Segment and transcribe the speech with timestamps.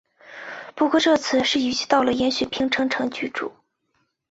[0.73, 3.53] 不过这次是移居到了延雪平城城居住。